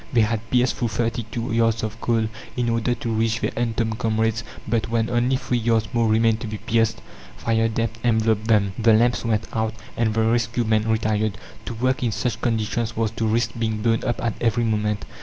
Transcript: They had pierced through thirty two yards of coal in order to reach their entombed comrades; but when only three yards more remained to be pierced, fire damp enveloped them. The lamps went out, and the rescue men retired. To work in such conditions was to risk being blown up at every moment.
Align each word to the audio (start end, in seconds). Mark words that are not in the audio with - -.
They 0.11 0.21
had 0.21 0.49
pierced 0.49 0.77
through 0.77 0.87
thirty 0.87 1.27
two 1.29 1.53
yards 1.53 1.83
of 1.83 2.01
coal 2.01 2.27
in 2.57 2.69
order 2.69 2.95
to 2.95 3.09
reach 3.13 3.39
their 3.39 3.51
entombed 3.55 3.99
comrades; 3.99 4.43
but 4.67 4.89
when 4.89 5.11
only 5.11 5.35
three 5.35 5.59
yards 5.59 5.89
more 5.93 6.07
remained 6.07 6.39
to 6.39 6.47
be 6.47 6.57
pierced, 6.57 7.03
fire 7.37 7.67
damp 7.69 7.99
enveloped 8.03 8.47
them. 8.47 8.73
The 8.79 8.93
lamps 8.93 9.23
went 9.23 9.45
out, 9.53 9.75
and 9.95 10.11
the 10.15 10.23
rescue 10.23 10.63
men 10.63 10.87
retired. 10.89 11.37
To 11.65 11.75
work 11.75 12.01
in 12.01 12.11
such 12.11 12.41
conditions 12.41 12.95
was 12.95 13.11
to 13.11 13.27
risk 13.27 13.51
being 13.59 13.83
blown 13.83 14.03
up 14.03 14.19
at 14.23 14.33
every 14.41 14.63
moment. 14.63 15.05